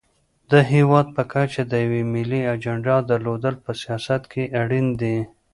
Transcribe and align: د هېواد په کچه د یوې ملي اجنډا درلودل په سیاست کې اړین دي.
د 0.51 0.53
هېواد 0.71 1.07
په 1.15 1.21
کچه 1.33 1.61
د 1.67 1.73
یوې 1.85 2.01
ملي 2.13 2.41
اجنډا 2.53 2.97
درلودل 3.11 3.55
په 3.65 3.71
سیاست 3.81 4.21
کې 4.31 4.43
اړین 4.61 4.87
دي. 5.01 5.17